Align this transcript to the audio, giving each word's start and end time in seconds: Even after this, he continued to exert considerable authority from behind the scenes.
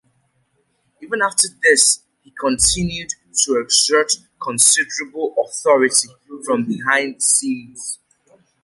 Even 1.03 1.21
after 1.21 1.47
this, 1.61 1.99
he 2.23 2.31
continued 2.39 3.11
to 3.43 3.59
exert 3.61 4.11
considerable 4.41 5.35
authority 5.45 6.07
from 6.43 6.65
behind 6.65 7.17
the 7.17 7.21
scenes. 7.21 7.99